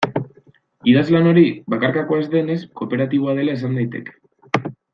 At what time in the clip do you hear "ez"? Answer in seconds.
2.23-2.31